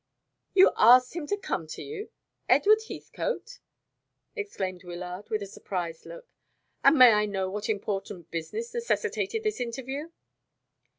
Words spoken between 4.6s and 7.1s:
Wyllard, with a surprised look. "And